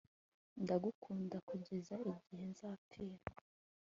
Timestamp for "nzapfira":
2.51-3.23